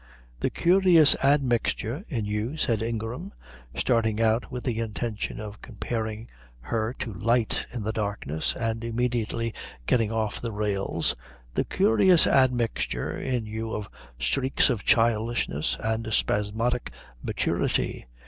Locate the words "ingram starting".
2.81-4.19